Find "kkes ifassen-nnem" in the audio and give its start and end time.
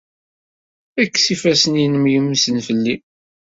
1.05-2.05